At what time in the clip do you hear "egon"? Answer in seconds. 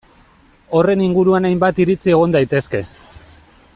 2.15-2.35